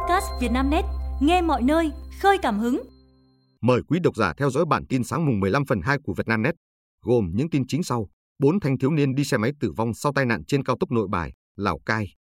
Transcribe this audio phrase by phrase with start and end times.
[0.00, 0.84] podcast Vietnamnet,
[1.20, 2.82] nghe mọi nơi, khơi cảm hứng.
[3.60, 6.54] Mời quý độc giả theo dõi bản tin sáng mùng 15 phần 2 của Vietnamnet,
[7.02, 8.08] gồm những tin chính sau.
[8.38, 10.90] Bốn thanh thiếu niên đi xe máy tử vong sau tai nạn trên cao tốc
[10.90, 12.14] Nội Bài, Lào Cai.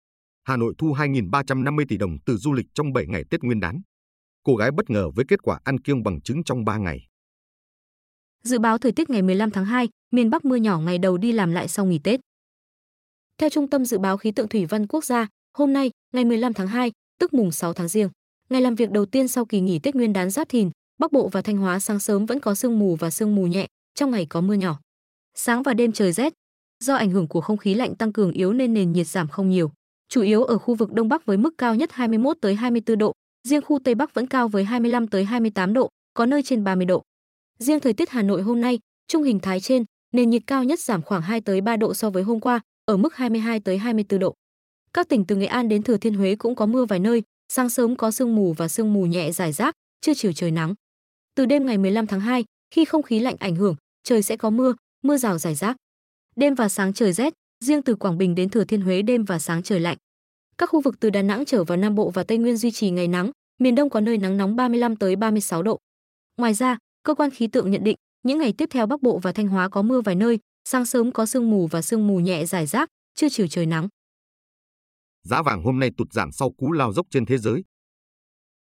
[0.45, 3.81] Hà Nội thu 2.350 tỷ đồng từ du lịch trong 7 ngày Tết Nguyên đán.
[4.43, 6.99] Cô gái bất ngờ với kết quả ăn kiêng bằng trứng trong 3 ngày.
[8.45, 11.33] Dự báo thời tiết ngày 15 tháng 2, miền Bắc mưa nhỏ ngày đầu đi
[11.33, 12.21] làm lại sau nghỉ Tết.
[13.39, 15.27] Theo Trung tâm Dự báo Khí tượng Thủy văn Quốc gia,
[15.59, 18.09] hôm nay, ngày 15 tháng 2, tức mùng 6 tháng Giêng,
[18.51, 21.29] ngày làm việc đầu tiên sau kỳ nghỉ Tết Nguyên đán Giáp Thìn, Bắc Bộ
[21.29, 24.27] và Thanh Hóa sáng sớm vẫn có sương mù và sương mù nhẹ, trong ngày
[24.27, 24.81] có mưa nhỏ.
[25.35, 26.33] Sáng và đêm trời rét.
[26.85, 29.51] Do ảnh hưởng của không khí lạnh tăng cường yếu nên nền nhiệt giảm không
[29.51, 29.73] nhiều,
[30.09, 33.13] chủ yếu ở khu vực Đông Bắc với mức cao nhất 21 tới 24 độ,
[33.49, 36.87] riêng khu Tây Bắc vẫn cao với 25 tới 28 độ, có nơi trên 30
[36.87, 37.03] độ.
[37.59, 40.81] Riêng thời tiết Hà Nội hôm nay, trung hình thái trên, nền nhiệt cao nhất
[40.81, 44.21] giảm khoảng 2 tới 3 độ so với hôm qua, ở mức 22 tới 24
[44.21, 44.35] độ.
[44.95, 47.71] Các tỉnh từ Nghệ An đến Thừa Thiên Huế cũng có mưa vài nơi, sáng
[47.71, 50.75] sớm có sương mù và sương mù nhẹ rải rác, trưa chiều trời nắng.
[51.35, 54.51] Từ đêm ngày 15 tháng 2, khi không khí lạnh ảnh hưởng, trời sẽ có
[54.51, 55.77] mưa, mưa rào rải rác.
[56.37, 59.39] Đêm và sáng trời rét, riêng từ Quảng Bình đến Thừa Thiên Huế đêm và
[59.39, 59.97] sáng trời lạnh.
[60.59, 62.91] Các khu vực từ Đà Nẵng trở vào Nam Bộ và Tây Nguyên duy trì
[62.91, 65.79] ngày nắng, miền Đông có nơi nắng nóng 35 tới 36 độ.
[66.37, 69.33] Ngoài ra, cơ quan khí tượng nhận định, những ngày tiếp theo Bắc Bộ và
[69.33, 72.47] Thanh Hóa có mưa vài nơi, sáng sớm có sương mù và sương mù nhẹ
[72.47, 73.89] rải rác, trưa chiều trời nắng.
[75.29, 77.65] Giá vàng hôm nay tụt giảm sau cú lao dốc trên thế giới.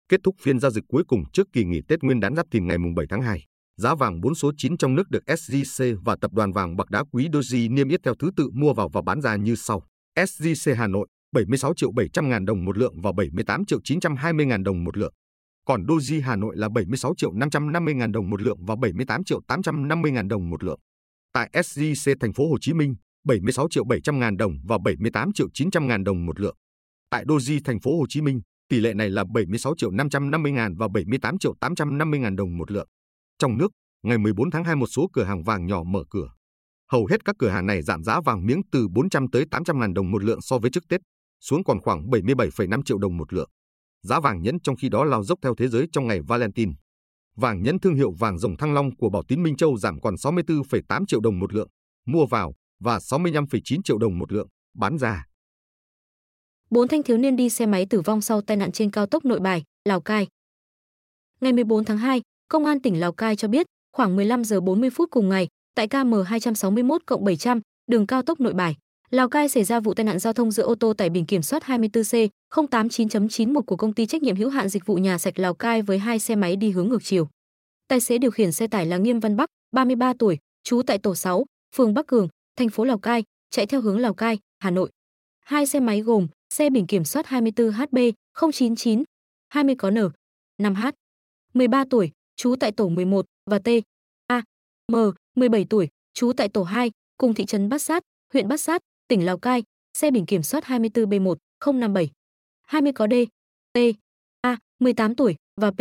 [0.09, 2.67] Kết thúc phiên giao dịch cuối cùng trước kỳ nghỉ Tết Nguyên đán Giáp Thìn
[2.67, 3.45] ngày 7 tháng 2,
[3.77, 7.03] giá vàng 4 số 9 trong nước được SJC và tập đoàn vàng bạc đá
[7.11, 9.83] quý Doji niêm yết theo thứ tự mua vào và bán ra như sau.
[10.15, 14.63] SJC Hà Nội 76 triệu 700 ngàn đồng một lượng và 78 triệu 920 ngàn
[14.63, 15.13] đồng một lượng.
[15.65, 19.41] Còn Doji Hà Nội là 76 triệu 550 ngàn đồng một lượng và 78 triệu
[19.47, 20.79] 850 ngàn đồng một lượng.
[21.33, 25.47] Tại SJC thành phố Hồ Chí Minh, 76 triệu 700 ngàn đồng và 78 triệu
[25.53, 26.55] 900 ngàn đồng một lượng.
[27.09, 30.75] Tại Doji thành phố Hồ Chí Minh, tỷ lệ này là 76 triệu 550 ngàn
[30.75, 32.87] và 78 triệu 850 ngàn đồng một lượng.
[33.39, 33.71] Trong nước,
[34.03, 36.29] ngày 14 tháng 2 một số cửa hàng vàng nhỏ mở cửa.
[36.91, 39.93] Hầu hết các cửa hàng này giảm giá vàng miếng từ 400 tới 800 ngàn
[39.93, 41.01] đồng một lượng so với trước Tết,
[41.39, 43.49] xuống còn khoảng 77,5 triệu đồng một lượng.
[44.01, 46.71] Giá vàng nhẫn trong khi đó lao dốc theo thế giới trong ngày Valentine.
[47.35, 50.15] Vàng nhẫn thương hiệu vàng rồng thăng long của Bảo Tín Minh Châu giảm còn
[50.15, 51.67] 64,8 triệu đồng một lượng,
[52.05, 55.25] mua vào và 65,9 triệu đồng một lượng, bán ra.
[56.69, 59.25] Bốn thanh thiếu niên đi xe máy tử vong sau tai nạn trên cao tốc
[59.25, 60.27] Nội Bài, Lào Cai.
[61.41, 64.89] Ngày 14 tháng 2, Công an tỉnh Lào Cai cho biết, khoảng 15 giờ 40
[64.89, 67.61] phút cùng ngày, tại KM 261 700,
[67.91, 68.75] đường cao tốc Nội Bài,
[69.09, 71.41] Lào Cai xảy ra vụ tai nạn giao thông giữa ô tô tải biển kiểm
[71.41, 75.53] soát 24C 089.91 của công ty trách nhiệm hữu hạn dịch vụ nhà sạch Lào
[75.53, 77.27] Cai với hai xe máy đi hướng ngược chiều.
[77.87, 81.15] Tài xế điều khiển xe tải là Nghiêm Văn Bắc, 33 tuổi, trú tại tổ
[81.15, 81.45] 6,
[81.75, 84.91] phường Bắc Cường, thành phố Lào Cai, chạy theo hướng Lào Cai, Hà Nội.
[85.39, 88.11] Hai xe máy gồm xe biển kiểm soát 24HB
[88.51, 89.03] 099
[89.49, 89.97] 20 có N
[90.61, 90.91] 5H
[91.53, 93.67] 13 tuổi, trú tại tổ 11 và T.
[94.27, 94.43] A.
[94.91, 94.95] M
[95.35, 98.03] 17 tuổi, trú tại tổ 2, cùng thị trấn Bát Sát,
[98.33, 99.63] huyện Bát Sát, tỉnh Lào Cai,
[99.97, 101.35] xe biển kiểm soát 24B1
[101.65, 102.11] 057
[102.67, 103.13] 20 có D
[103.73, 103.77] T.
[104.41, 105.79] A 18 tuổi và P.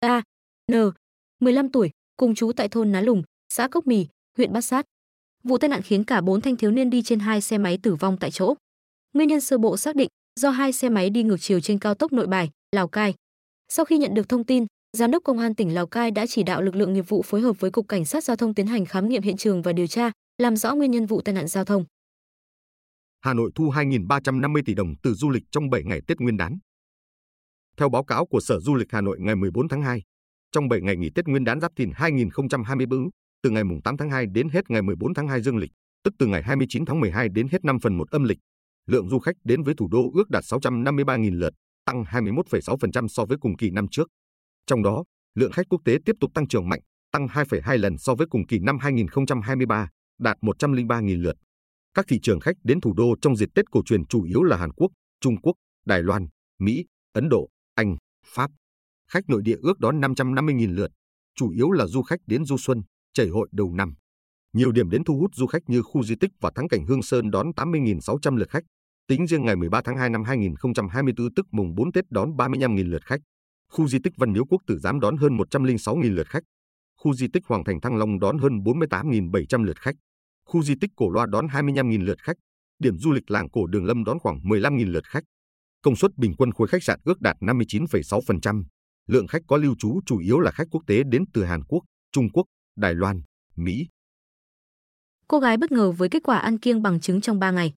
[0.00, 0.22] A
[0.72, 0.74] N
[1.40, 4.06] 15 tuổi, cùng trú tại thôn Ná Lùng, xã Cốc Mì,
[4.36, 4.86] huyện Bát Sát.
[5.44, 7.94] Vụ tai nạn khiến cả bốn thanh thiếu niên đi trên hai xe máy tử
[7.94, 8.54] vong tại chỗ.
[9.14, 10.08] Nguyên nhân sơ bộ xác định
[10.40, 13.14] do hai xe máy đi ngược chiều trên cao tốc Nội Bài, Lào Cai.
[13.68, 14.66] Sau khi nhận được thông tin,
[14.96, 17.40] Giám đốc Công an tỉnh Lào Cai đã chỉ đạo lực lượng nghiệp vụ phối
[17.40, 19.86] hợp với Cục Cảnh sát Giao thông tiến hành khám nghiệm hiện trường và điều
[19.86, 21.84] tra, làm rõ nguyên nhân vụ tai nạn giao thông.
[23.20, 26.58] Hà Nội thu 2.350 tỷ đồng từ du lịch trong 7 ngày Tết Nguyên đán.
[27.76, 30.02] Theo báo cáo của Sở Du lịch Hà Nội ngày 14 tháng 2,
[30.52, 33.08] trong 7 ngày nghỉ Tết Nguyên đán Giáp Thìn 2024,
[33.42, 35.70] từ ngày 8 tháng 2 đến hết ngày 14 tháng 2 dương lịch,
[36.04, 38.38] tức từ ngày 29 tháng 12 đến hết 5 phần 1 âm lịch,
[38.86, 41.52] lượng du khách đến với thủ đô ước đạt 653.000 lượt,
[41.84, 44.08] tăng 21,6% so với cùng kỳ năm trước.
[44.66, 45.04] Trong đó,
[45.34, 46.80] lượng khách quốc tế tiếp tục tăng trưởng mạnh,
[47.12, 49.88] tăng 2,2 lần so với cùng kỳ năm 2023,
[50.18, 51.36] đạt 103.000 lượt.
[51.94, 54.56] Các thị trường khách đến thủ đô trong dịp Tết cổ truyền chủ yếu là
[54.56, 55.54] Hàn Quốc, Trung Quốc,
[55.86, 56.26] Đài Loan,
[56.58, 57.96] Mỹ, Ấn Độ, Anh,
[58.26, 58.50] Pháp.
[59.10, 60.90] Khách nội địa ước đón 550.000 lượt,
[61.34, 62.82] chủ yếu là du khách đến du xuân,
[63.14, 63.94] chảy hội đầu năm.
[64.52, 67.02] Nhiều điểm đến thu hút du khách như khu di tích và thắng cảnh Hương
[67.02, 68.64] Sơn đón 80.600 lượt khách.
[69.08, 73.04] Tính riêng ngày 13 tháng 2 năm 2024 tức mùng 4 Tết đón 35.000 lượt
[73.04, 73.20] khách.
[73.72, 76.42] Khu di tích Văn Miếu Quốc Tử Giám đón hơn 106.000 lượt khách.
[76.96, 79.94] Khu di tích Hoàng Thành Thăng Long đón hơn 48.700 lượt khách.
[80.44, 82.36] Khu di tích Cổ Loa đón 25.000 lượt khách.
[82.78, 85.24] Điểm du lịch làng cổ Đường Lâm đón khoảng 15.000 lượt khách.
[85.82, 88.64] Công suất bình quân khối khách sạn ước đạt 59,6%.
[89.08, 91.82] Lượng khách có lưu trú chủ yếu là khách quốc tế đến từ Hàn Quốc,
[92.12, 92.44] Trung Quốc,
[92.76, 93.22] Đài Loan,
[93.56, 93.86] Mỹ.
[95.28, 97.72] Cô gái bất ngờ với kết quả ăn kiêng bằng trứng trong 3 ngày.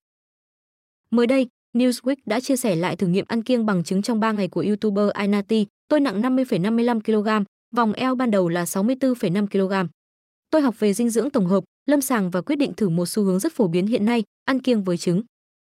[1.12, 4.31] Mới đây, Newsweek đã chia sẻ lại thử nghiệm ăn kiêng bằng trứng trong 3
[4.31, 5.65] ngày của YouTuber Ainati.
[5.88, 7.45] Tôi nặng 50,55 kg,
[7.75, 9.89] vòng eo ban đầu là 64,5 kg.
[10.50, 13.24] Tôi học về dinh dưỡng tổng hợp, lâm sàng và quyết định thử một xu
[13.24, 15.24] hướng rất phổ biến hiện nay, ăn kiêng với trứng.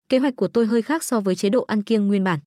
[0.09, 2.39] Kế hoạch của tôi hơi khác so với chế độ ăn kiêng nguyên bản.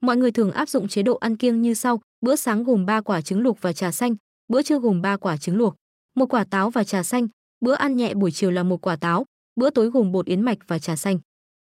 [0.00, 3.00] Mọi người thường áp dụng chế độ ăn kiêng như sau: bữa sáng gồm 3
[3.00, 4.16] quả trứng luộc và trà xanh,
[4.48, 5.76] bữa trưa gồm 3 quả trứng luộc,
[6.14, 7.28] một quả táo và trà xanh,
[7.60, 9.24] bữa ăn nhẹ buổi chiều là một quả táo,
[9.56, 11.18] bữa tối gồm bột yến mạch và trà xanh.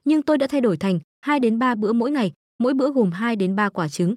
[0.04, 3.10] Nhưng tôi đã thay đổi thành 2 đến 3 bữa mỗi ngày, mỗi bữa gồm
[3.10, 4.16] 2 đến 3 quả trứng.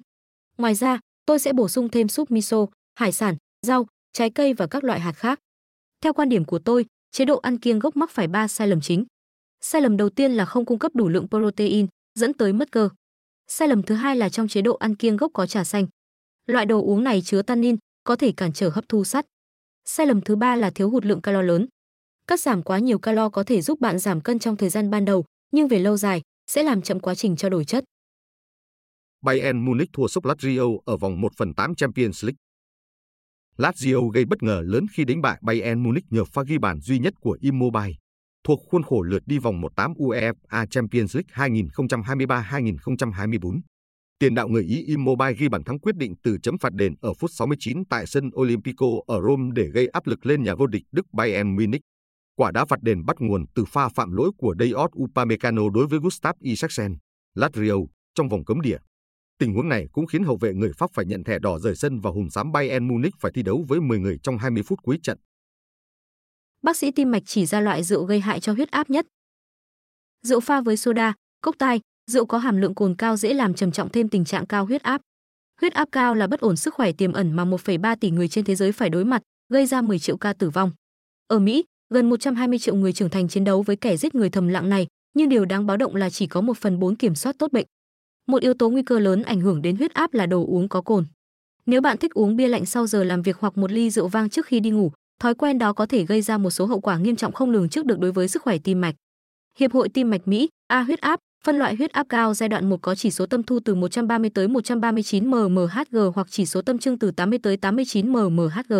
[0.58, 3.36] Ngoài ra, tôi sẽ bổ sung thêm súp miso, hải sản,
[3.66, 5.40] rau, trái cây và các loại hạt khác.
[6.00, 8.80] Theo quan điểm của tôi, chế độ ăn kiêng gốc mắc phải 3 sai lầm
[8.80, 9.04] chính.
[9.60, 12.88] Sai lầm đầu tiên là không cung cấp đủ lượng protein, dẫn tới mất cơ.
[13.48, 15.86] Sai lầm thứ hai là trong chế độ ăn kiêng gốc có trà xanh.
[16.46, 19.26] Loại đồ uống này chứa tannin, có thể cản trở hấp thu sắt.
[19.92, 21.66] Sai lầm thứ ba là thiếu hụt lượng calo lớn.
[22.26, 25.04] Cắt giảm quá nhiều calo có thể giúp bạn giảm cân trong thời gian ban
[25.04, 27.84] đầu, nhưng về lâu dài sẽ làm chậm quá trình trao đổi chất.
[29.22, 32.36] Bayern Munich thua sốc Lazio ở vòng 1 phần 8 Champions League.
[33.56, 36.98] Lazio gây bất ngờ lớn khi đánh bại Bayern Munich nhờ pha ghi bàn duy
[36.98, 37.92] nhất của Immobile
[38.44, 43.60] thuộc khuôn khổ lượt đi vòng 1/8 UEFA Champions League 2023-2024.
[44.20, 47.12] Tiền đạo người Ý Immobile ghi bàn thắng quyết định từ chấm phạt đền ở
[47.14, 50.82] phút 69 tại sân Olympico ở Rome để gây áp lực lên nhà vô địch
[50.92, 51.80] Đức Bayern Munich.
[52.36, 55.98] Quả đá phạt đền bắt nguồn từ pha phạm lỗi của Dayot Upamecano đối với
[56.02, 56.96] Gustav Isaksen,
[57.34, 58.76] Lazio, trong vòng cấm địa.
[59.38, 62.00] Tình huống này cũng khiến hậu vệ người Pháp phải nhận thẻ đỏ rời sân
[62.00, 64.98] và hùng xám Bayern Munich phải thi đấu với 10 người trong 20 phút cuối
[65.02, 65.18] trận.
[66.62, 69.06] Bác sĩ tim mạch chỉ ra loại rượu gây hại cho huyết áp nhất.
[70.22, 71.80] Rượu pha với soda, cốc tai,
[72.10, 74.82] rượu có hàm lượng cồn cao dễ làm trầm trọng thêm tình trạng cao huyết
[74.82, 75.00] áp.
[75.60, 78.44] Huyết áp cao là bất ổn sức khỏe tiềm ẩn mà 1,3 tỷ người trên
[78.44, 79.22] thế giới phải đối mặt,
[79.52, 80.72] gây ra 10 triệu ca tử vong.
[81.26, 81.64] Ở Mỹ,
[81.94, 84.86] gần 120 triệu người trưởng thành chiến đấu với kẻ giết người thầm lặng này,
[85.14, 87.66] nhưng điều đáng báo động là chỉ có 1 phần 4 kiểm soát tốt bệnh.
[88.26, 90.80] Một yếu tố nguy cơ lớn ảnh hưởng đến huyết áp là đồ uống có
[90.80, 91.06] cồn.
[91.66, 94.30] Nếu bạn thích uống bia lạnh sau giờ làm việc hoặc một ly rượu vang
[94.30, 96.98] trước khi đi ngủ, thói quen đó có thể gây ra một số hậu quả
[96.98, 98.94] nghiêm trọng không lường trước được đối với sức khỏe tim mạch.
[99.58, 102.70] Hiệp hội Tim mạch Mỹ, A huyết áp, phân loại huyết áp cao giai đoạn
[102.70, 106.78] 1 có chỉ số tâm thu từ 130 tới 139 mmHg hoặc chỉ số tâm
[106.78, 108.74] trưng từ 80 tới 89 mmHg.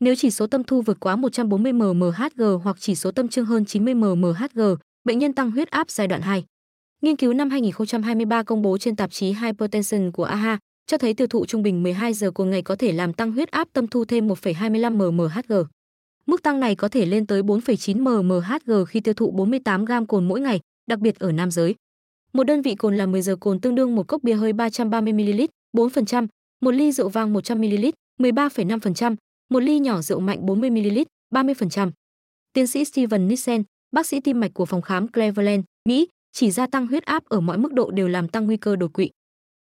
[0.00, 3.64] Nếu chỉ số tâm thu vượt quá 140 mmHg hoặc chỉ số tâm trưng hơn
[3.64, 4.60] 90 mmHg,
[5.04, 6.44] bệnh nhân tăng huyết áp giai đoạn 2.
[7.02, 11.26] Nghiên cứu năm 2023 công bố trên tạp chí Hypertension của AHA cho thấy tiêu
[11.26, 14.04] thụ trung bình 12 giờ của ngày có thể làm tăng huyết áp tâm thu
[14.04, 15.54] thêm 1,25 mmHg.
[16.26, 20.28] Mức tăng này có thể lên tới 4,9 mmHg khi tiêu thụ 48 gram cồn
[20.28, 21.74] mỗi ngày, đặc biệt ở nam giới.
[22.32, 25.12] Một đơn vị cồn là 10 giờ cồn tương đương một cốc bia hơi 330
[25.12, 25.42] ml,
[25.76, 26.26] 4%,
[26.60, 27.86] một ly rượu vang 100 ml,
[28.18, 29.16] 13,5%,
[29.50, 30.98] một ly nhỏ rượu mạnh 40 ml,
[31.34, 31.90] 30%.
[32.52, 33.62] Tiến sĩ Steven Nissen,
[33.92, 37.40] bác sĩ tim mạch của phòng khám Cleveland, Mỹ, chỉ ra tăng huyết áp ở
[37.40, 39.10] mọi mức độ đều làm tăng nguy cơ đột quỵ.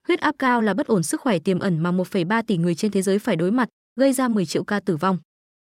[0.08, 2.90] Huyết áp cao là bất ổn sức khỏe tiềm ẩn mà 1,3 tỷ người trên
[2.90, 3.68] thế giới phải đối mặt,
[4.00, 5.18] gây ra 10 triệu ca tử vong.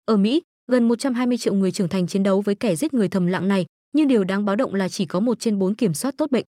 [0.05, 0.41] Ở Mỹ,
[0.71, 3.65] gần 120 triệu người trưởng thành chiến đấu với kẻ giết người thầm lặng này,
[3.93, 6.45] nhưng điều đáng báo động là chỉ có một trên bốn kiểm soát tốt bệnh.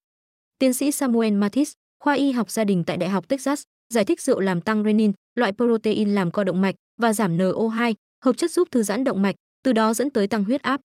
[0.58, 3.62] Tiến sĩ Samuel Mathis, khoa y học gia đình tại Đại học Texas,
[3.94, 7.94] giải thích rượu làm tăng renin, loại protein làm co động mạch và giảm NO2,
[8.24, 9.34] hợp chất giúp thư giãn động mạch,
[9.64, 10.80] từ đó dẫn tới tăng huyết áp.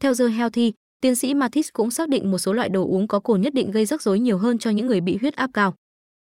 [0.00, 3.20] Theo The Healthy, tiến sĩ Mathis cũng xác định một số loại đồ uống có
[3.20, 5.74] cồn nhất định gây rắc rối nhiều hơn cho những người bị huyết áp cao.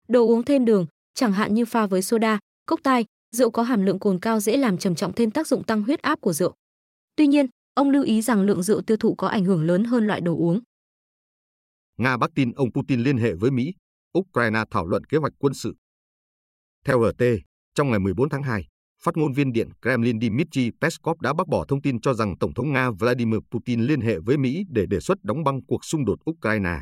[0.08, 3.86] Đồ uống thêm đường, chẳng hạn như pha với soda, cốc tai, rượu có hàm
[3.86, 6.54] lượng cồn cao dễ làm trầm trọng thêm tác dụng tăng huyết áp của rượu.
[7.16, 7.48] Tuy nhiên,
[7.78, 10.38] ông lưu ý rằng lượng rượu tiêu thụ có ảnh hưởng lớn hơn loại đồ
[10.38, 10.60] uống.
[11.98, 13.74] Nga bắc tin ông Putin liên hệ với Mỹ,
[14.18, 15.76] Ukraine thảo luận kế hoạch quân sự.
[16.86, 17.24] Theo RT,
[17.76, 18.68] trong ngày 14 tháng 2,
[19.04, 22.54] phát ngôn viên Điện Kremlin Dmitry Peskov đã bác bỏ thông tin cho rằng Tổng
[22.54, 26.06] thống Nga Vladimir Putin liên hệ với Mỹ để đề xuất đóng băng cuộc xung
[26.06, 26.80] đột Ukraine.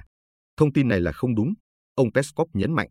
[0.57, 1.53] Thông tin này là không đúng,
[1.95, 2.89] ông Peskov nhấn mạnh.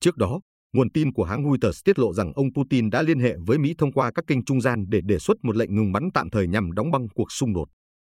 [0.00, 0.40] Trước đó,
[0.72, 3.74] nguồn tin của hãng Reuters tiết lộ rằng ông Putin đã liên hệ với Mỹ
[3.78, 6.46] thông qua các kênh trung gian để đề xuất một lệnh ngừng bắn tạm thời
[6.48, 7.68] nhằm đóng băng cuộc xung đột.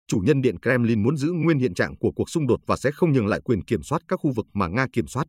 [0.07, 2.91] Chủ nhân Điện Kremlin muốn giữ nguyên hiện trạng của cuộc xung đột và sẽ
[2.91, 5.27] không nhường lại quyền kiểm soát các khu vực mà Nga kiểm soát.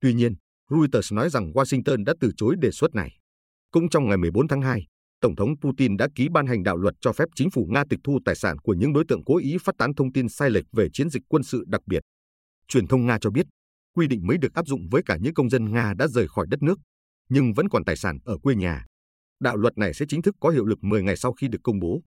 [0.00, 0.34] Tuy nhiên,
[0.70, 3.16] Reuters nói rằng Washington đã từ chối đề xuất này.
[3.70, 4.86] Cũng trong ngày 14 tháng 2,
[5.20, 8.00] Tổng thống Putin đã ký ban hành đạo luật cho phép chính phủ Nga tịch
[8.04, 10.64] thu tài sản của những đối tượng cố ý phát tán thông tin sai lệch
[10.72, 12.02] về chiến dịch quân sự đặc biệt.
[12.68, 13.46] Truyền thông Nga cho biết,
[13.94, 16.46] quy định mới được áp dụng với cả những công dân Nga đã rời khỏi
[16.50, 16.78] đất nước,
[17.28, 18.86] nhưng vẫn còn tài sản ở quê nhà.
[19.40, 21.80] Đạo luật này sẽ chính thức có hiệu lực 10 ngày sau khi được công
[21.80, 22.00] bố.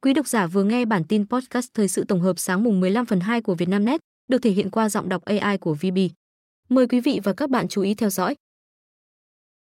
[0.00, 3.06] Quý độc giả vừa nghe bản tin podcast thời sự tổng hợp sáng mùng 15
[3.06, 5.98] phần 2 của Vietnamnet, được thể hiện qua giọng đọc AI của VB.
[6.68, 8.34] Mời quý vị và các bạn chú ý theo dõi.